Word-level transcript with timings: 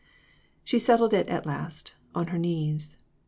"She 0.65 0.79
settled 0.79 1.13
it 1.13 1.27
at 1.27 1.45
last, 1.45 1.93
on 2.15 2.29
her 2.29 2.39
knees. 2.39 2.97